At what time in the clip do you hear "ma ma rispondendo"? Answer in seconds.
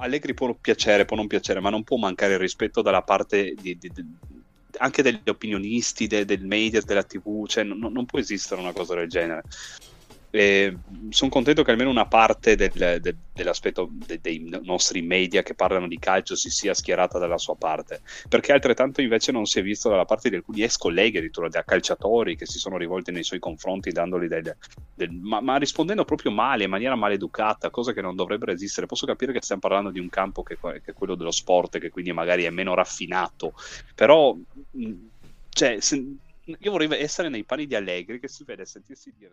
25.06-26.04